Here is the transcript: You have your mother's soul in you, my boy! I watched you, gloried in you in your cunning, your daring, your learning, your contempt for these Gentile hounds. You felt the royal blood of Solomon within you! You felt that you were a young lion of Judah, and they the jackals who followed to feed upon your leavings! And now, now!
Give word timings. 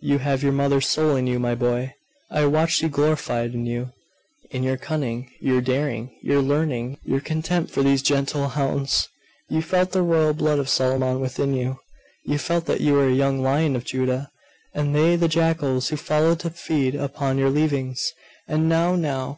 You 0.00 0.20
have 0.20 0.42
your 0.42 0.52
mother's 0.54 0.86
soul 0.88 1.16
in 1.16 1.26
you, 1.26 1.38
my 1.38 1.54
boy! 1.54 1.92
I 2.30 2.46
watched 2.46 2.80
you, 2.80 2.88
gloried 2.88 3.52
in 3.52 3.66
you 3.66 3.92
in 4.50 4.62
your 4.62 4.78
cunning, 4.78 5.30
your 5.38 5.60
daring, 5.60 6.16
your 6.22 6.40
learning, 6.40 6.96
your 7.04 7.20
contempt 7.20 7.72
for 7.72 7.82
these 7.82 8.00
Gentile 8.00 8.48
hounds. 8.48 9.06
You 9.50 9.60
felt 9.60 9.92
the 9.92 10.00
royal 10.00 10.32
blood 10.32 10.58
of 10.58 10.70
Solomon 10.70 11.20
within 11.20 11.52
you! 11.52 11.78
You 12.24 12.38
felt 12.38 12.64
that 12.64 12.80
you 12.80 12.94
were 12.94 13.08
a 13.08 13.12
young 13.12 13.42
lion 13.42 13.76
of 13.76 13.84
Judah, 13.84 14.30
and 14.72 14.94
they 14.96 15.14
the 15.14 15.28
jackals 15.28 15.88
who 15.88 15.98
followed 15.98 16.40
to 16.40 16.48
feed 16.48 16.94
upon 16.94 17.36
your 17.36 17.50
leavings! 17.50 18.10
And 18.48 18.70
now, 18.70 18.94
now! 18.96 19.34